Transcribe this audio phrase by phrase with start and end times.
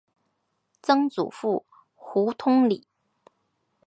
[0.81, 1.63] 曾祖父
[1.93, 2.87] 胡通礼。